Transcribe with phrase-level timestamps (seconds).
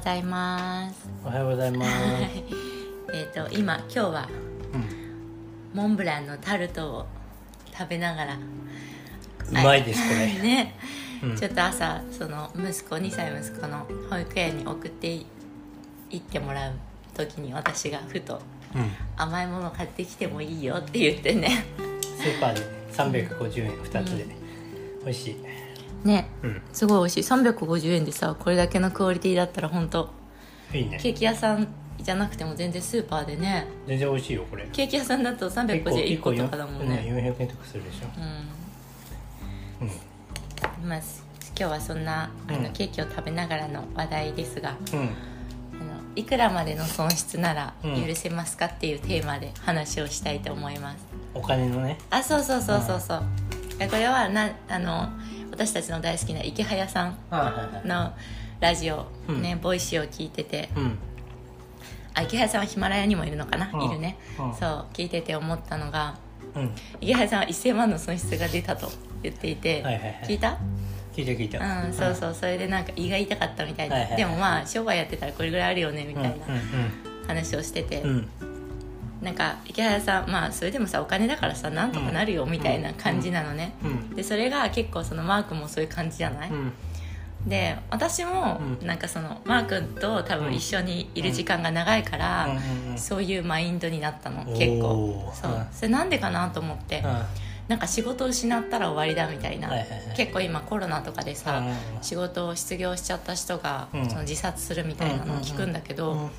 [0.00, 1.10] ございます。
[1.26, 1.90] おはようございます。
[3.12, 4.28] えっと今今日は
[5.74, 7.06] モンブランのタルトを
[7.70, 8.38] 食べながらう
[9.52, 10.26] まいですこれ。
[10.40, 10.74] ね、
[11.22, 15.26] うんちょっと朝その息子2歳息子の保育園に送ってい
[16.08, 16.72] 行ってもらう
[17.12, 18.40] 時に私がふと
[18.74, 18.90] うん。
[19.18, 21.66] 甘いもの買ってきてもいいよって言ってね
[22.16, 24.24] スーパーで三百五十円二つで、
[25.04, 25.36] 美味しい。
[26.04, 26.28] ね。
[26.42, 26.62] うん。
[26.72, 27.30] すごい美味しい。
[27.30, 30.10] 350円でさこれだけのクオリティだったら本当。
[30.72, 30.98] いいね。
[31.00, 31.68] ケーキ屋さん
[31.98, 33.66] じゃなくても全然スーパーでね。
[33.86, 34.66] 全然美味しいよこれ。
[34.72, 37.04] ケーキ屋さんだと350円1個とかだもんね。
[37.06, 38.06] 四百円とかするでしょ。
[39.80, 40.88] うん。
[40.88, 42.72] まあ今日はそんなあの、うん。
[42.72, 44.98] ケーキを食べながらの話題ですがうん。
[45.00, 45.08] あの
[46.16, 48.06] いくらまでの損失ならうん。
[48.06, 51.98] 許せますかっていうテーマで話をしたいと思います、お金のね。
[52.10, 53.22] あそうそうそうそうそう、
[53.78, 55.10] えこれはなあの
[55.50, 57.16] 私たちの大好きなイケハヤさん。
[57.84, 58.12] の
[58.60, 60.98] ラジオ、ね Voicy を聞いててうん。
[62.14, 66.16] あイケハヤさんはヒマラヤにもいるのかな、うんいるね、うんそう聞いてて思ったのが
[66.54, 66.70] うん。
[67.00, 68.90] イケハヤさんは1000万の損失が出たと
[69.22, 70.58] 言っていて、はいはいはい聞いた？
[71.14, 71.58] 聞いた聞いた。
[71.86, 76.18] うん、そうそうそれでなんか胃が痛かったみたいな、はいはいはいでもまあ商売やってたらこれぐらいあるよねみうん。
[76.18, 76.44] うんたいな
[77.26, 78.28] 話をしてて、うんうん。
[79.22, 84.16] なんか池原さんまあそれでもさお金だからさなんとかなるよみたいな感じなのね、うん。
[84.16, 86.72] でそれが結構そのマー君もそういう感じじゃない、うん。
[87.46, 88.86] で私もうん。
[88.86, 92.48] なんかそのマー君と多分一緒にいる時間が長いから、
[92.96, 95.30] そういうマインドになったの結構。
[95.34, 97.22] そう、うんそれなんでかなと思って、うん。
[97.68, 99.70] なんか仕事を失ったら終わりだみたいな、
[100.16, 101.62] 結構今コロナとかでさ、
[102.02, 104.08] 仕事を失業しちゃった人が、うん。
[104.08, 106.30] その自殺するみたいなのを聞くんだけど、うん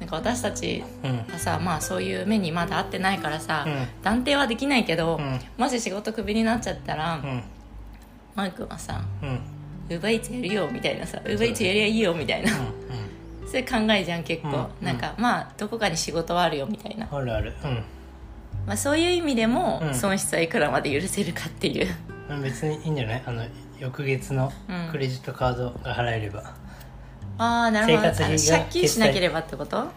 [0.00, 1.18] なんか私たちうん。
[1.32, 3.86] はさまあそういう目にまだ合ってないからさ、うん。
[4.02, 5.38] 断定はできないけど、うん。
[5.56, 7.42] もし仕事クビになっちゃったら、うん。
[8.34, 9.40] マイクはさうん。
[9.90, 12.50] 「ウーバーイーツやるよ」みたいなさ「ウーバーイーツやりゃいいよ」みたいな、
[13.44, 14.86] そういう考えじゃん結構、うん。
[14.86, 17.52] なんかまあどこかに仕事はあるよみたいな、あるある。
[17.64, 17.82] うん。
[18.66, 19.94] まあ、そういう意味でもうん。
[19.94, 21.88] 損失はいくらまで許せるかっていう、
[22.42, 23.22] 別にいいんじゃない？
[23.26, 23.44] あの
[23.80, 24.52] 翌月の
[24.92, 26.54] クレジットカードが払えれば、
[27.42, 28.08] ああなるほど。
[28.08, 29.88] 生活費があの借金しなければってこと？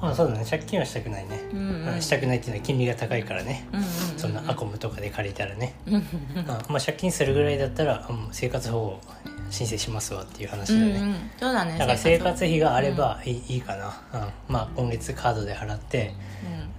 [0.00, 0.44] あそうだね。
[0.48, 1.94] 借金はしたくないね、うんうん。
[1.94, 3.86] うんしたくないっていうのは金利が高いからね、うんうん
[4.16, 5.74] そんなアコムとかで借りたらね、
[6.48, 9.00] あ、まあ借金するぐらいだったら生活保護
[9.50, 11.30] 申請しますわっていう話だね、うんうん。
[11.38, 12.44] そうだねだから生活。
[12.44, 14.16] 費があればいい,、いいかな、う
[14.50, 16.14] ん、まあ今月カードで払って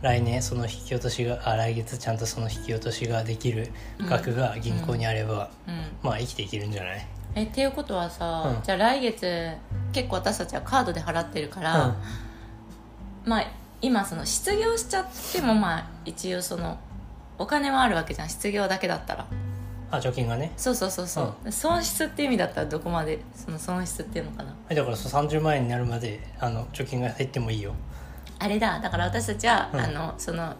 [0.01, 5.73] 来年その引き落としがあ来月ちゃんとその引き落としができる額が銀行にあれば、うん。
[5.73, 5.81] うん。
[6.03, 7.07] まあ生きていけるんじゃない？
[7.35, 8.63] えっていうことはさ、うん。
[8.63, 9.51] じゃあ来月
[9.91, 11.95] 結構私たちはカードで払ってるから、
[13.25, 13.47] まあ
[13.81, 16.77] 今その失業しちゃってもまあ一応その
[17.37, 18.29] お金はあるわけじゃん。
[18.29, 19.25] 失業だけだったら。
[19.91, 20.51] あ貯金がね。
[20.57, 24.49] そうそうそうそう、損失っていう意味だったらどこまでその損失っていうのかな。
[24.49, 27.73] はいだからそう30万円になるまであの貯金が減ってもいいよ。
[28.37, 28.79] あれだ。
[28.79, 29.79] だから私たちは、うん。
[29.79, 30.55] あのその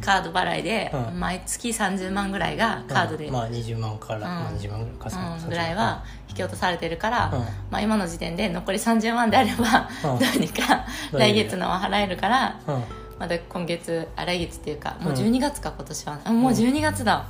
[0.00, 1.20] カード払いで、うん。
[1.20, 4.22] 毎月30万ぐらいがカードで、うんまあ20万から、ん。
[4.22, 7.40] まあ、20万ぐらいかさうん、ぐらいは引き落とされてるから、うん。
[7.70, 10.18] まあ、今の時点で残り30万であれば、うん。
[10.18, 12.82] どうにか来月のは払えるから、うん。
[13.18, 16.20] まだ今月あ来月っていうかもううん12月か今年は。
[16.24, 17.26] あもう12月だ、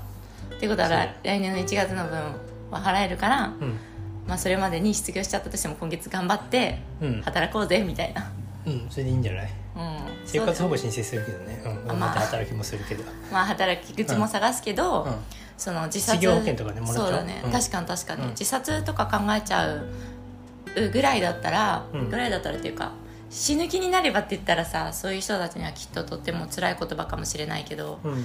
[0.55, 2.19] ってことは来来年の1月の分
[2.71, 3.79] は払えるから、うん。
[4.27, 7.23] まあ、それまでに失業しちゃったとしても今月頑張ってうん。
[7.23, 8.31] 働こうぜみたいな、
[8.69, 9.51] うんそれでいいんじゃない？
[9.77, 11.75] うん、生活保護申請するけどね、うん、あ。
[11.75, 15.13] まあまた働きもするけど、だまあ働き口も探すけど、うん。
[15.57, 17.07] その自殺失業保険とかねもらっちゃう？
[17.07, 17.51] そうだね、うん。
[17.51, 18.29] 確かに確かに、うん。
[18.31, 19.89] 自殺とか考えちゃう
[20.93, 22.11] ぐらいだったら、うん。
[22.11, 22.93] ぐらいだったらっていうか
[23.31, 28.25] 死ぬ気になればって言ったらさそういう人たちにはきっととっても辛い言葉かもしれないけどうん。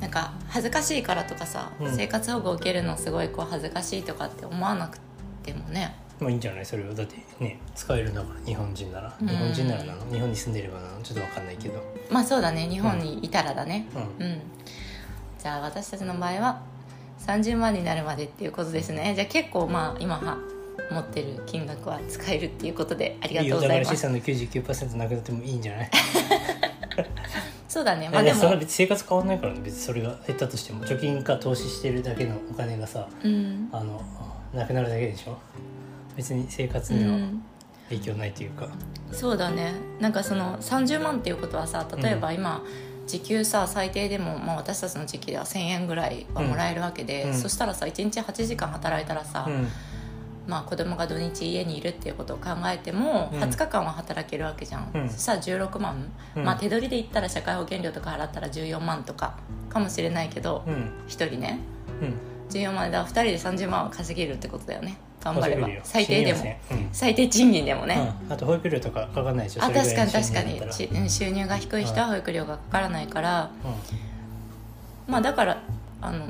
[0.00, 1.94] なんか恥ずかしいからとかさ、うん。
[1.94, 4.98] 生活保護を受けるのすごいこう恥ずかしいとかって思わなく
[5.42, 6.66] てもねまあいいんじゃない？
[6.66, 9.14] それはだってね使えるんだから日本人なら。
[9.20, 9.28] うん。
[9.28, 10.12] 日本人ならなの？
[10.12, 11.02] 日本に住んでればなの？
[11.02, 11.82] ちょっとわかんないけど。
[12.10, 13.86] まあそうだね日本にいたらだね。
[14.18, 14.40] ううん、
[15.38, 16.62] じゃあ私たちの場合は
[17.26, 19.12] 30万になるまでっていうことですね。
[19.14, 20.38] じゃあ結構まあ今は
[20.90, 24.04] 持ってる金額は使えるっていうことでありがいいとうございます。
[24.04, 24.10] よ。
[24.10, 25.90] だから資産の99%なくなってもいいんじゃない？
[27.68, 28.06] そうだね。
[28.06, 29.60] ままあでもそ別に生活変わんないからね。
[29.62, 33.68] 別にそれが減ったとしても貯金か投資してるだけのお金がさうん。
[33.72, 34.02] あの
[34.52, 35.38] なくなるだけでしょ？
[36.16, 37.42] 別に生活うにはん。
[37.88, 38.68] 影響ないというか、
[39.12, 39.72] そうだね。
[39.98, 42.64] なんかその30万っていうことはさ例えば今、
[43.06, 47.34] 時給さ最低でも、まあ、私たちの時期では1000円ぐらいはもらえるわけで、うん。
[47.34, 49.68] そしたらさ1日8時間働いたらさ、うん。
[50.46, 53.40] まあ、子供が土日家にいるっていうことを考えてもうん。
[53.40, 55.08] 20日間は働けるわけじゃん、うん。
[55.10, 56.44] そしたら16万、うん。
[56.44, 60.74] まあ、手取りで言ったら社会保険料とか払ったら14万とかかもしれないけど、うん。
[61.08, 61.58] 1人ね。
[62.00, 62.14] うん。
[62.50, 65.68] 14万でだから2人で30万は稼げるってことだよね頑張れば。
[65.82, 66.38] 最低でも。
[66.38, 66.88] 死にませんうん。
[66.92, 69.64] 最低賃金でもね、うん、あと保育料とかかかんないでしょ。
[69.64, 70.12] あ確かに。
[70.12, 73.50] 確かに収入が低い人は保育料がかからないから、
[75.06, 75.62] まあだから
[76.00, 76.26] あの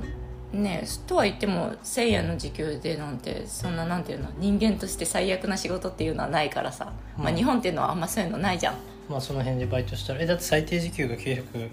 [0.53, 8.75] ねとは言っても1000円の時給でなんてそんななんていうの人間として最悪な仕事っていうのはないからさ、まあ、うん日本っていうのはあんまそういうのないじゃん。
[9.09, 10.21] まあその辺でバイトしたら。
[10.21, 11.71] えだって最低時給が900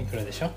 [0.00, 0.50] いくらでしょ？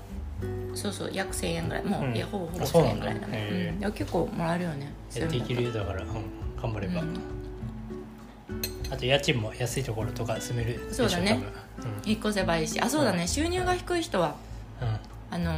[0.74, 1.84] そうそう約1000円ぐらい。
[1.84, 2.16] もう、うん。
[2.16, 3.72] いやほぼほぼ1000あそうなんだ円ぐらいだね。
[3.74, 4.92] うんいや結構もらえるよね。
[5.14, 6.08] やっていけるよだから、うん、
[6.60, 7.20] 頑張れば、うん。
[8.90, 11.42] あと家賃も安いところとか住めるでしょそうだね。
[12.04, 12.80] 引っ越せばいいし。
[12.80, 13.26] あそうだね。
[13.26, 14.34] 収入が低い人は
[15.30, 15.54] あの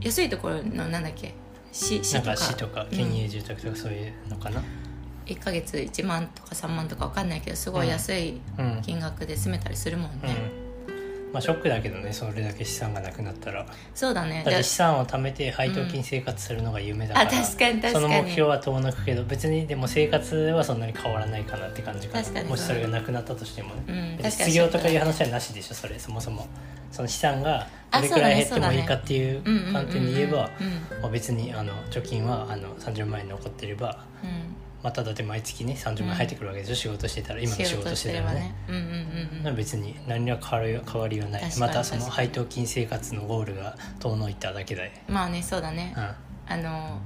[0.00, 1.34] 安いところのなんだっけ？
[1.72, 2.90] 市市なんとかか市とかうん。
[2.90, 4.62] 県営住宅とかそういうのかな
[5.26, 10.55] ？1ヶ月1万とか3万とか分かんないけどすごい安いうん、金額で住めたりするもんね、うん
[11.36, 13.66] まあショックだけどねそれだけ資産がなくなったら。
[13.94, 14.36] そうだね。
[14.36, 17.92] だってで資産を貯めて配当金生活するのが夢だから、あ確かに確かに。
[17.92, 22.22] その目標は遠のくけど別にでも生活はそんなに変わらないかなって感じかな。
[22.22, 25.98] 確かにもしそれがなくなったとしてもね、うん別確かにに失業とかいう話はなしでしょそれ。
[25.98, 26.46] そもそも。
[26.90, 29.72] その資産があどれくらい減ってもいいかっていううんうんうんうん。
[29.74, 37.40] 観点で言えばうんまあ別にあの貯金はあの30万円残ってれば、うんまあ、ただで毎月ね30万円入ってくるわけでしょ、仕事してたら。
[37.40, 38.54] 今の仕事してたらね。
[38.68, 38.82] うんうん
[39.46, 41.42] うん別に何ら変わり変わりはない。
[41.58, 45.94] またその配当金生活のゴールが遠のいただけで、まあねそうだね。
[45.96, 47.00] うん、あの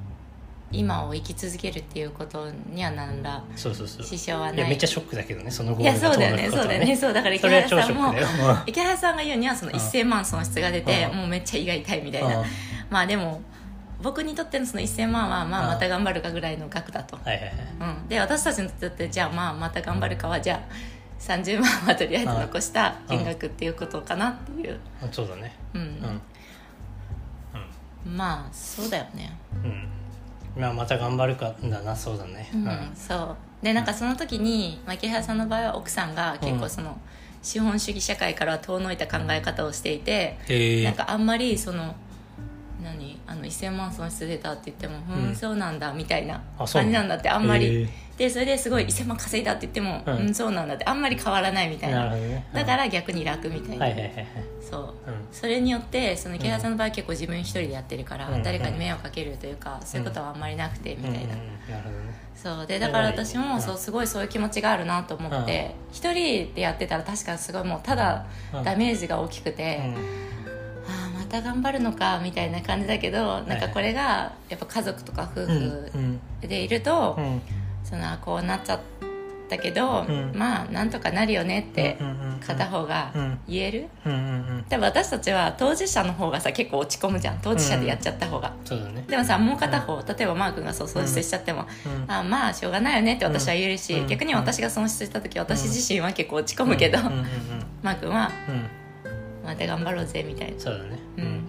[0.72, 4.06] 今を生き続けるっていうことには何らそうそうそう。
[4.06, 4.56] 支障はい。
[4.56, 8.14] やないめっちゃショックだけどねそのゴいやールが遠そうだよねそうだよねそうだから池原さんも
[8.66, 11.18] 池原さんが言うにはそのうん1000万損失が出てうん。
[11.18, 12.38] もうめっちゃ胃が痛いみたいな。
[12.38, 12.46] うん。
[12.88, 13.40] まあでも
[14.02, 17.52] 僕にとってのその1000万はまあうんまた頑張るかぐらいの額だと、はいはいはい。
[18.00, 20.60] うん、で私たちにとってじゃあまあまた頑張るかはじゃあ
[21.20, 25.12] 30万はとりあえず残した金額っていうことかなっていう、うん。
[25.12, 25.54] そうだね。
[25.74, 25.82] うん。
[25.82, 25.84] う
[28.08, 28.16] ん。
[28.16, 29.36] まあそうだよね。
[29.64, 29.70] うん。
[29.70, 29.88] うん
[30.56, 31.94] まあまた頑張るかだな。
[31.94, 32.50] そうだね。
[32.52, 33.36] うん、そう。
[33.62, 36.98] でなんかその時に、まあ、池原さんの場合は奥さんが結構その、
[37.42, 40.84] 資本主義社会から遠のいた考え方をしていて、へえ。
[40.84, 41.94] なんかあんまりその何
[43.30, 47.88] あの1000万損失出たって言っても「うん、うんそうなんだ」みたいな感じなんだってあんまり、
[48.18, 52.12] でそれですごい1000万稼いだって言っても「ううんん、そうなんだ」ってあんまり変わらないみたいな。
[52.52, 53.86] だから逆に楽みたいな、
[54.60, 54.82] そう。
[54.82, 55.26] うん。
[55.32, 58.42] それによってその池原さんの場合は結構自分一人でやってるから、うん。
[58.42, 61.28] 誰かに迷惑かけるというか、そういうことはあんまりなくてみたいな、なる
[61.84, 62.14] ほどね。
[62.34, 62.66] そう。
[62.66, 63.62] でだから私もうん。
[63.62, 68.64] そうすごいそういう気持ちがあるなと思って一、人でやってたら確かにすごいもうただうん。
[68.64, 69.80] ダメージが大きくて、
[71.30, 76.20] た頑張るのかみたいな感じだけどなんかこれがやっぱ家族とか夫うん婦うん。
[76.40, 77.40] でいると、うん。
[77.84, 78.80] そのあこうなっちゃっ
[79.48, 80.32] たけど、うん。
[80.34, 82.40] まあなんとかなるよねってうんうんうん。
[82.40, 83.38] 片方がうん。
[83.48, 84.22] 言える、うんうんう
[84.60, 84.64] ん。
[84.68, 87.38] 多分私たちは当事者の方がさ結構落ち込むじゃん。
[87.42, 89.04] 当事者でやっちゃった方が、ね。
[89.08, 92.12] でもさもう片方、例えばマー君がそう損失しちゃっても、うん。
[92.12, 94.06] あまあしょうがないよねって私は言えるし、うん。
[94.08, 97.26] 逆に私が損失した時私自身は結構落ち込むけど、うんうんうん。
[97.82, 98.79] マー君はうん
[99.50, 100.60] また頑張ろうぜみたいな。
[100.60, 100.98] そうだね。
[101.18, 101.24] うん。
[101.24, 101.42] うん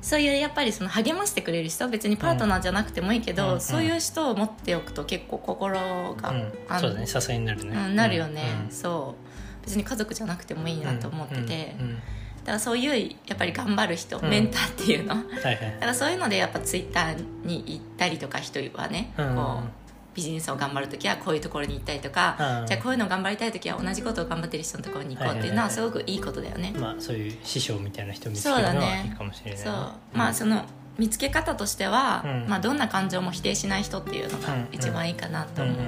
[0.00, 6.52] そういうやっぱりその励ましてくれる人別にパートナーじゃなくてもいいけど、うんそういう人を持っておくと結構心が、うん。
[6.68, 7.76] あそうだね支えになるね。
[7.76, 9.16] うん、なるよね、うんそ
[9.62, 9.64] う。
[9.66, 11.74] 別に家族じゃなくてもいいなと思ってて、
[12.38, 14.30] だからそういうやっぱり頑張る人、うん。
[14.30, 15.08] メンターっていうの。
[15.08, 15.56] だはいはい。
[15.78, 19.34] からそういうのでやっぱツイッターに行ったりとか人はね、うん。
[19.34, 22.66] こうビジネスを頑張る時はこういうところに行ったりとか、うん。
[22.66, 29.04] じゃあこういうのを頑張りたい時は同じことを頑張ってる人のところに行こうっていうのはすごくいいことだよね、まあそういう師匠みたいな人見つけそうるのはだね。
[29.06, 29.64] いいかもしれないね。
[29.64, 29.74] そう。
[30.12, 30.64] まあその
[30.98, 32.46] 見つけ方としては、うん。
[32.48, 34.68] まあ、どんな感情も否定しない人っていうのがうん。
[34.72, 35.66] 一番いいかなとう。
[35.66, 35.84] ん思う、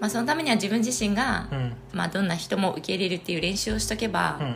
[0.00, 1.58] まあ、そのためには自分自身が、うん。
[1.58, 4.54] うんまあ、どんな人も受け入れるっていう練習をしとけば、うんうん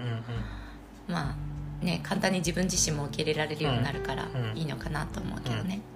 [1.09, 4.57] まあね簡単に自分自身も受け入れられるようになるからうんうん。
[4.59, 5.94] いいのかなと思うけどね、うん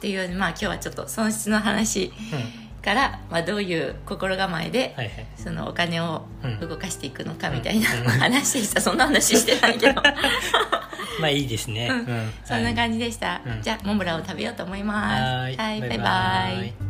[0.00, 2.70] っていうまあ今日はちょっと損失の話うん。
[2.80, 4.96] から、まあ、どういう心構えで、
[5.36, 6.60] そのお金をうん。
[6.66, 8.06] 動かしていくのかみたいなうん。
[8.06, 8.80] 話でした。
[8.80, 10.00] そんな話してないけど。
[11.20, 11.88] まあいいですね。
[11.90, 11.98] うん。
[11.98, 12.32] うん。
[12.42, 13.60] そんな感じでした、うん。
[13.60, 15.22] じゃあモンブランを食べようと思います。
[15.22, 15.56] はーい。
[15.56, 16.89] バイバイ